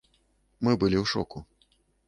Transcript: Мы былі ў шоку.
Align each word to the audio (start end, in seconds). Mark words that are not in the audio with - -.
Мы 0.67 0.71
былі 0.85 0.97
ў 1.03 1.13
шоку. 1.13 1.45